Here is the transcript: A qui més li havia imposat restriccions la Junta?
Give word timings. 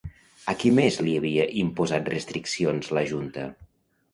A 0.53 0.53
qui 0.61 0.69
més 0.77 0.95
li 1.07 1.13
havia 1.17 1.45
imposat 1.65 2.09
restriccions 2.15 2.91
la 2.99 3.05
Junta? 3.13 3.45